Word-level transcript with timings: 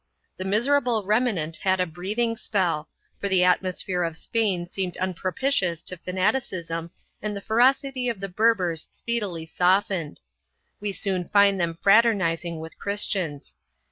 1 0.37 0.37
The 0.37 0.49
miserable 0.49 1.05
remnant 1.05 1.57
had 1.57 1.79
a 1.79 1.85
breathing 1.85 2.35
spell, 2.35 2.89
for 3.19 3.29
the 3.29 3.43
atmosphere 3.43 4.01
of 4.01 4.17
Spain 4.17 4.65
seemed 4.65 4.97
un 4.97 5.13
propitious 5.13 5.83
to 5.83 5.95
fanaticism 5.95 6.89
and 7.21 7.35
the 7.35 7.39
ferocity 7.39 8.09
of 8.09 8.19
the 8.19 8.27
Berbers 8.27 8.87
speedily 8.89 9.45
softened. 9.45 10.19
We 10.79 10.91
soon 10.91 11.29
find 11.29 11.61
them 11.61 11.75
fraternizing 11.79 12.59
with 12.59 12.79
Christians. 12.79 13.57